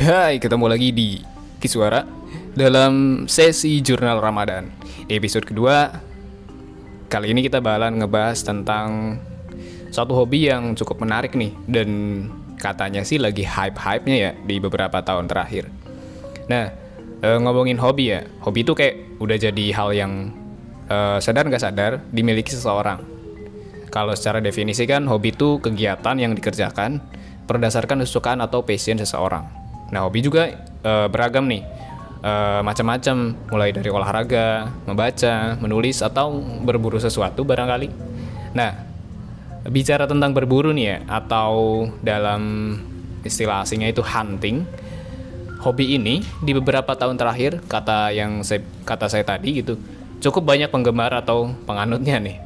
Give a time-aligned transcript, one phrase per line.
[0.00, 1.20] Hai, ketemu lagi di
[1.60, 2.08] Kiswara
[2.56, 4.72] dalam sesi jurnal Ramadan.
[5.12, 5.92] Episode kedua,
[7.12, 9.20] kali ini kita bakalan ngebahas tentang
[9.92, 11.88] suatu hobi yang cukup menarik nih dan
[12.56, 15.68] katanya sih lagi hype-hype-nya ya di beberapa tahun terakhir.
[16.48, 16.72] Nah,
[17.20, 20.32] eh, ngomongin hobi ya, hobi itu kayak udah jadi hal yang
[20.88, 23.04] eh, sadar nggak sadar dimiliki seseorang.
[23.92, 27.04] Kalau secara definisi kan hobi itu kegiatan yang dikerjakan
[27.44, 29.59] berdasarkan kesukaan atau passion seseorang.
[29.90, 30.50] Nah, hobi juga
[30.82, 31.62] eh, beragam nih.
[32.20, 37.88] Eh, macam-macam mulai dari olahraga, membaca, menulis atau berburu sesuatu barangkali.
[38.52, 38.70] Nah,
[39.68, 42.76] bicara tentang berburu nih ya atau dalam
[43.24, 44.64] istilah asingnya itu hunting.
[45.60, 49.76] Hobi ini di beberapa tahun terakhir kata yang saya kata saya tadi gitu
[50.24, 52.36] cukup banyak penggemar atau penganutnya nih.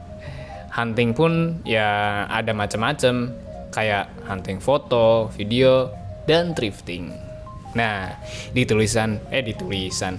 [0.75, 3.31] Hunting pun ya ada macam-macam
[3.71, 5.91] kayak hunting foto, video,
[6.27, 7.24] dan thrifting.
[7.75, 8.15] Nah,
[8.55, 10.15] di tulisan, eh di tulisan.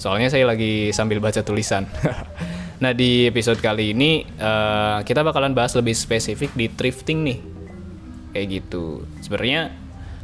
[0.00, 1.84] Soalnya saya lagi sambil baca tulisan.
[2.82, 7.38] nah, di episode kali ini eh, kita bakalan bahas lebih spesifik di thrifting nih.
[8.32, 9.04] Kayak gitu.
[9.20, 9.72] Sebenarnya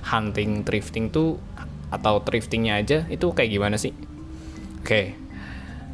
[0.05, 1.41] hunting thrifting tuh
[1.89, 3.93] atau thriftingnya aja itu kayak gimana sih?
[4.81, 5.17] Oke.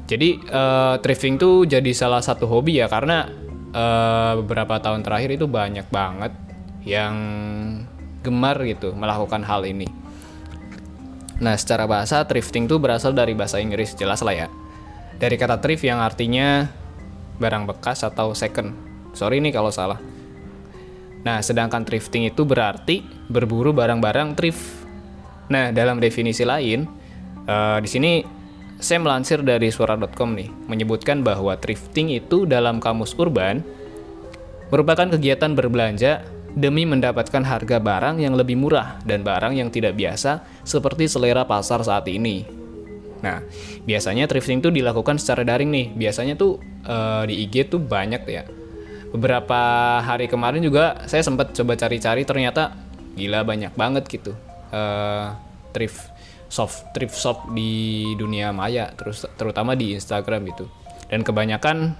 [0.06, 3.26] Jadi eh, thrifting tuh jadi salah satu hobi ya karena
[3.74, 6.30] eh, beberapa tahun terakhir itu banyak banget
[6.86, 7.14] yang
[8.20, 9.99] gemar gitu melakukan hal ini.
[11.40, 14.48] Nah, secara bahasa thrifting tuh berasal dari bahasa Inggris, jelas lah ya.
[15.16, 16.68] Dari kata thrift yang artinya
[17.40, 18.76] barang bekas atau second.
[19.16, 19.96] Sorry nih kalau salah.
[21.24, 24.60] Nah, sedangkan thrifting itu berarti berburu barang-barang thrift.
[25.48, 26.84] Nah, dalam definisi lain,
[27.48, 28.12] eh, di sini
[28.80, 33.60] saya melansir dari suara.com nih, menyebutkan bahwa thrifting itu dalam kamus urban
[34.72, 40.42] merupakan kegiatan berbelanja demi mendapatkan harga barang yang lebih murah dan barang yang tidak biasa
[40.66, 42.60] seperti selera pasar saat ini.
[43.20, 43.44] Nah,
[43.84, 45.86] biasanya thrifting itu dilakukan secara daring nih.
[45.92, 48.42] Biasanya tuh eh, di IG tuh banyak ya.
[49.10, 49.60] Beberapa
[50.00, 52.74] hari kemarin juga saya sempat coba cari-cari ternyata
[53.14, 54.34] gila banyak banget gitu.
[54.70, 55.26] eh
[55.74, 55.98] thrift
[56.46, 60.66] shop thrift shop di dunia maya terus terutama di Instagram gitu.
[61.10, 61.94] Dan kebanyakan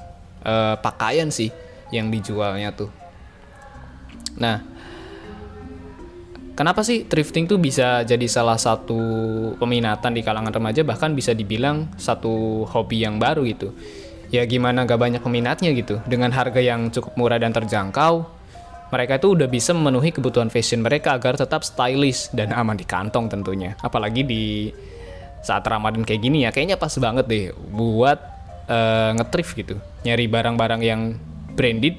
[0.46, 1.50] eh, pakaian sih
[1.91, 3.00] yang dijualnya tuh.
[4.38, 4.62] Nah,
[6.54, 9.00] kenapa sih thrifting tuh bisa jadi salah satu
[9.56, 13.72] peminatan di kalangan remaja bahkan bisa dibilang satu hobi yang baru gitu.
[14.30, 15.98] Ya gimana gak banyak peminatnya gitu.
[16.06, 18.28] Dengan harga yang cukup murah dan terjangkau,
[18.90, 23.30] mereka itu udah bisa memenuhi kebutuhan fashion mereka agar tetap stylish dan aman di kantong
[23.30, 23.78] tentunya.
[23.82, 24.70] Apalagi di
[25.40, 28.19] saat Ramadan kayak gini ya, kayaknya pas banget deh buat
[28.66, 29.74] eh, nge-thrift gitu.
[30.06, 31.14] Nyari barang-barang yang
[31.54, 31.98] branded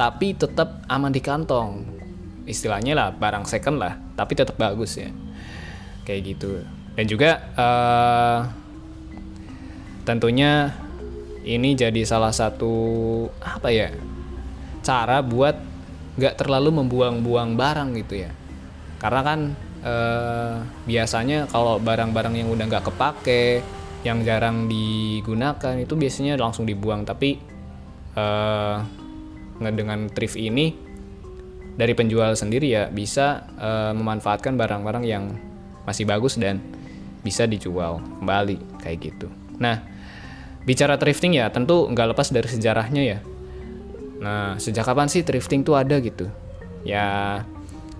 [0.00, 1.84] tapi tetap aman di kantong.
[2.48, 5.12] Istilahnya lah barang second lah, tapi tetap bagus ya.
[6.08, 6.64] Kayak gitu.
[6.96, 8.38] Dan juga eh,
[10.08, 10.72] tentunya
[11.44, 12.72] ini jadi salah satu
[13.44, 13.92] apa ya
[14.80, 15.56] cara buat
[16.16, 18.32] nggak terlalu membuang-buang barang gitu ya.
[18.96, 19.40] Karena kan
[19.84, 20.54] eh,
[20.88, 23.60] biasanya kalau barang-barang yang udah nggak kepake,
[24.08, 27.04] yang jarang digunakan itu biasanya langsung dibuang.
[27.04, 27.36] Tapi
[28.16, 28.76] eh,
[29.60, 30.74] nge- dengan thrift ini
[31.76, 35.32] dari penjual sendiri ya bisa eh, memanfaatkan barang-barang yang
[35.86, 36.60] masih bagus dan
[37.20, 39.28] bisa dijual kembali kayak gitu.
[39.60, 39.84] Nah,
[40.64, 43.18] bicara thrifting ya tentu nggak lepas dari sejarahnya ya.
[44.20, 46.28] Nah, sejak kapan sih thrifting tuh ada gitu?
[46.84, 47.40] Ya,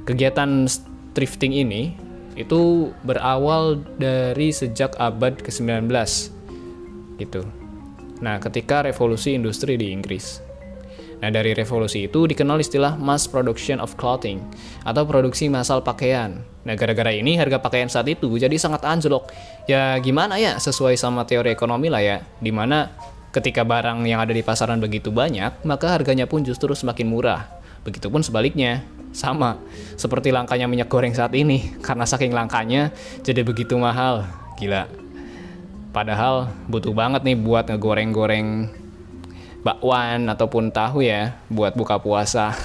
[0.04, 0.68] kegiatan
[1.12, 1.96] thrifting ini
[2.36, 5.88] itu berawal dari sejak abad ke-19
[7.20, 7.44] gitu.
[8.20, 10.40] Nah, ketika revolusi industri di Inggris.
[11.20, 14.40] Nah, dari revolusi itu dikenal istilah mass production of clothing
[14.88, 16.40] atau produksi massal pakaian.
[16.64, 19.28] Nah, gara-gara ini harga pakaian saat itu jadi sangat anjlok.
[19.68, 22.88] Ya gimana ya, sesuai sama teori ekonomi lah ya, di mana
[23.36, 27.46] ketika barang yang ada di pasaran begitu banyak, maka harganya pun justru semakin murah.
[27.84, 28.80] Begitupun sebaliknya,
[29.12, 29.60] sama
[30.00, 34.24] seperti langkanya minyak goreng saat ini, karena saking langkanya jadi begitu mahal.
[34.56, 34.88] Gila.
[35.90, 38.70] Padahal butuh banget nih buat ngegoreng-goreng
[39.60, 42.56] bakwan ataupun tahu ya buat buka puasa.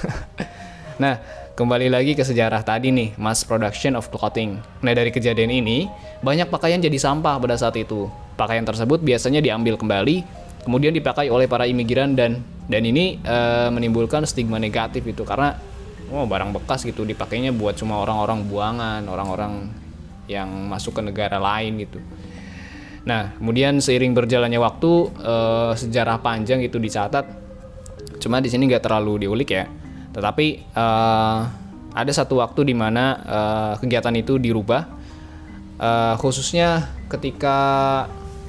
[1.02, 1.20] nah,
[1.56, 4.60] kembali lagi ke sejarah tadi nih, mass production of clothing.
[4.80, 5.88] Nah, dari kejadian ini,
[6.24, 8.08] banyak pakaian jadi sampah pada saat itu.
[8.36, 10.24] Pakaian tersebut biasanya diambil kembali,
[10.64, 15.54] kemudian dipakai oleh para imigran dan dan ini eh, menimbulkan stigma negatif itu karena
[16.10, 19.70] oh barang bekas gitu dipakainya buat cuma orang-orang buangan, orang-orang
[20.26, 22.02] yang masuk ke negara lain gitu.
[23.06, 24.92] Nah, kemudian seiring berjalannya waktu,
[25.22, 27.24] eh, sejarah panjang itu dicatat.
[28.18, 29.70] Cuma di sini nggak terlalu diulik ya.
[30.10, 31.38] Tetapi eh,
[31.96, 34.96] ada satu waktu di mana eh, kegiatan itu dirubah
[35.80, 37.56] uh, khususnya ketika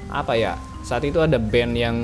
[0.08, 1.96] apa ya saat itu ada band yang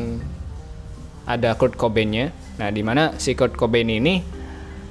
[1.25, 2.31] ada Kurt Cobain-nya
[2.61, 4.21] nah di mana si Kurt Cobain ini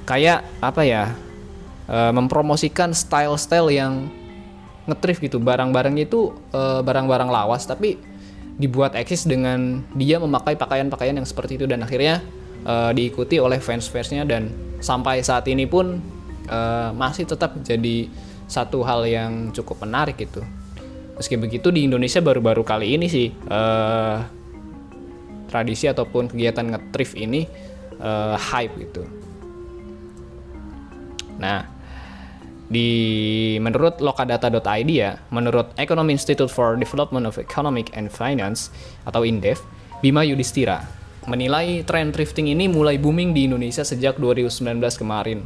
[0.04, 1.14] kayak apa ya
[1.88, 4.10] uh, mempromosikan style-style yang
[4.84, 7.96] ngetrif gitu barang-barangnya itu uh, barang-barang lawas tapi
[8.60, 12.22] dibuat eksis dengan dia memakai pakaian-pakaian yang seperti itu dan akhirnya
[12.68, 14.52] uh, diikuti oleh fans-fansnya dan
[14.84, 15.98] sampai saat ini pun
[16.52, 18.12] uh, masih tetap jadi
[18.46, 20.44] satu hal yang cukup menarik gitu.
[21.18, 24.22] Meski begitu di Indonesia baru-baru kali ini sih uh,
[25.50, 27.46] tradisi ataupun kegiatan ngetrif ini
[28.02, 29.06] uh, hype gitu.
[31.42, 31.73] Nah,
[32.74, 32.90] di
[33.62, 38.74] menurut lokadata.id ya, menurut Economic Institute for Development of Economic and Finance
[39.06, 39.62] atau INDEF,
[40.02, 45.40] Bima Yudhistira menilai tren thrifting ini mulai booming di Indonesia sejak 2019 kemarin.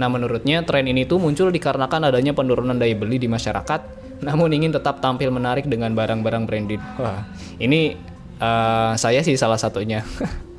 [0.00, 3.80] Nah, menurutnya tren ini tuh muncul dikarenakan adanya penurunan daya beli di masyarakat,
[4.24, 6.82] namun ingin tetap tampil menarik dengan barang-barang branded.
[6.96, 7.28] Wah,
[7.60, 7.94] ini
[8.40, 10.02] uh, saya sih salah satunya.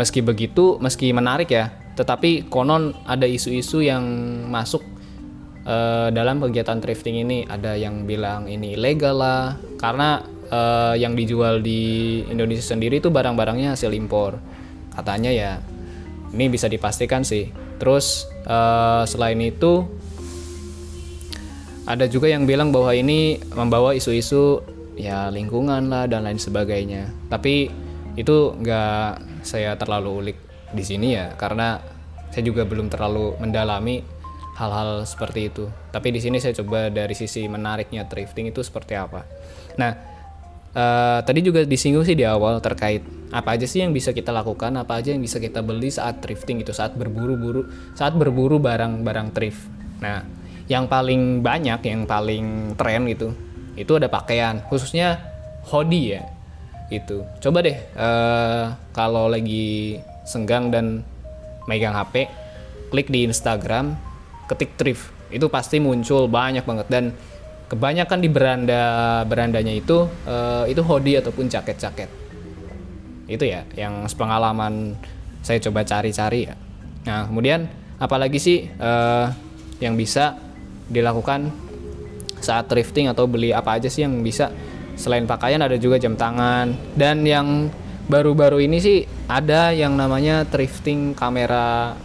[0.00, 4.00] Meski begitu, meski menarik ya, tetapi konon ada isu-isu yang
[4.48, 4.80] masuk
[5.68, 7.44] uh, dalam kegiatan thrifting ini.
[7.44, 13.76] Ada yang bilang ini ilegal lah, karena uh, yang dijual di Indonesia sendiri itu barang-barangnya
[13.76, 14.40] hasil impor.
[14.96, 15.60] Katanya ya,
[16.32, 17.52] ini bisa dipastikan sih.
[17.76, 19.84] Terus uh, selain itu,
[21.84, 24.64] ada juga yang bilang bahwa ini membawa isu-isu
[24.96, 27.12] ya lingkungan lah dan lain sebagainya.
[27.28, 27.68] Tapi
[28.18, 30.38] itu nggak saya terlalu ulik
[30.70, 31.82] di sini ya karena
[32.30, 34.06] saya juga belum terlalu mendalami
[34.54, 35.64] hal-hal seperti itu.
[35.90, 39.26] Tapi di sini saya coba dari sisi menariknya thrifting itu seperti apa.
[39.80, 39.92] Nah,
[40.76, 43.02] uh, tadi juga disinggung sih di awal terkait
[43.34, 46.62] apa aja sih yang bisa kita lakukan, apa aja yang bisa kita beli saat thrifting
[46.62, 47.66] itu, saat berburu-buru,
[47.96, 49.64] saat berburu barang-barang thrift.
[50.04, 50.22] Nah,
[50.70, 53.34] yang paling banyak, yang paling tren gitu,
[53.74, 55.18] itu ada pakaian, khususnya
[55.66, 56.22] hoodie ya
[56.90, 61.06] itu coba deh uh, kalau lagi senggang dan
[61.70, 62.26] megang HP
[62.90, 63.94] klik di Instagram
[64.50, 65.14] ketik thrift.
[65.30, 66.86] Itu pasti muncul banyak banget.
[66.90, 67.14] Dan
[67.70, 68.82] kebanyakan di beranda
[69.22, 72.10] berandanya itu uh, itu hoodie ataupun jaket-jaket.
[73.30, 74.98] Itu ya yang pengalaman
[75.46, 76.58] saya coba cari-cari ya.
[77.06, 77.70] Nah kemudian
[78.02, 79.30] apalagi sih uh,
[79.78, 80.34] yang bisa
[80.90, 81.54] dilakukan
[82.42, 84.50] saat thrifting atau beli apa aja sih yang bisa
[85.00, 86.76] selain pakaian ada juga jam tangan.
[86.92, 87.72] Dan yang
[88.06, 91.96] baru-baru ini sih ada yang namanya thrifting kamera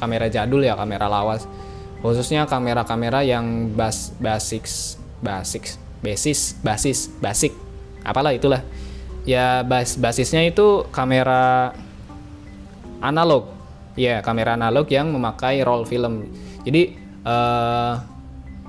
[0.00, 1.44] kamera jadul ya kamera lawas.
[2.00, 7.52] Khususnya kamera-kamera yang bas basics basics basis basis basic.
[8.00, 8.64] Apalah itulah.
[9.26, 11.74] Ya bas basisnya itu kamera
[13.04, 13.52] analog.
[13.98, 16.30] Ya kamera analog yang memakai roll film.
[16.62, 16.94] Jadi
[17.26, 17.98] uh,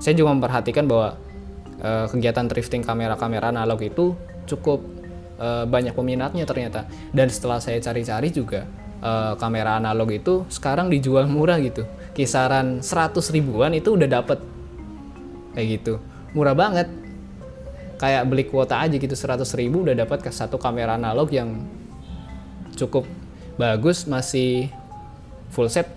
[0.02, 1.18] saya juga memperhatikan bahwa
[1.82, 4.14] uh, kegiatan thrifting kamera-kamera analog itu
[4.48, 4.82] cukup
[5.38, 6.86] uh, banyak peminatnya ternyata.
[7.10, 8.66] Dan setelah saya cari-cari juga
[9.02, 11.86] uh, kamera analog itu sekarang dijual murah gitu.
[12.14, 14.38] Kisaran 100 ribuan itu udah dapet
[15.54, 16.02] kayak gitu.
[16.34, 16.88] Murah banget.
[17.98, 21.66] Kayak beli kuota aja gitu 100 ribu udah dapat ke satu kamera analog yang
[22.78, 23.02] cukup
[23.58, 24.70] bagus masih
[25.50, 25.90] full set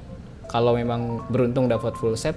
[0.50, 2.34] kalau memang beruntung dapat full set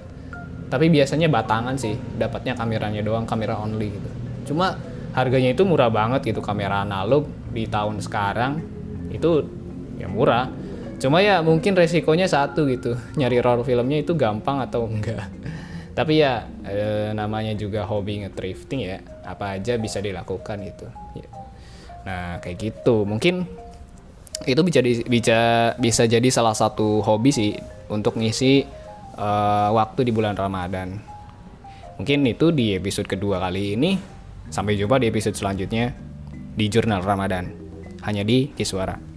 [0.75, 4.09] tapi biasanya batangan sih dapatnya kameranya doang kamera only gitu.
[4.51, 4.75] Cuma
[5.15, 8.59] harganya itu murah banget gitu kamera analog di tahun sekarang
[9.07, 9.47] itu
[9.95, 10.51] ya murah.
[10.99, 15.31] Cuma ya mungkin resikonya satu gitu nyari roll filmnya itu gampang atau enggak.
[15.97, 20.91] Tapi ya e, namanya juga hobi nge-thrifting ya apa aja bisa dilakukan gitu.
[21.15, 21.27] Ya.
[22.03, 23.07] nah kayak gitu.
[23.07, 23.47] Mungkin
[24.43, 25.39] itu bisa bisa
[25.79, 27.55] bisa jadi salah satu hobi sih
[27.87, 28.74] untuk ngisi
[29.15, 30.99] uh, waktu di bulan Ramadan.
[31.95, 33.91] Mungkin itu di episode kedua kali ini.
[34.51, 35.95] Sampai jumpa di episode selanjutnya
[36.53, 37.49] di Jurnal Ramadan.
[38.05, 39.14] Hanya di Kiswara.